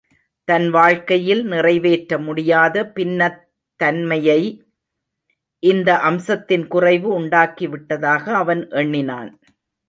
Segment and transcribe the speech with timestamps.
[0.47, 4.41] தன் வாழ்க்கையில் நிறைவேற்ற முடியாத பின்னத்தன்மையை,
[5.63, 9.31] இந்த அம்சத்தின் குறைவு உண்டாக்கி விட்டதாக அவன் எண்ணினான்.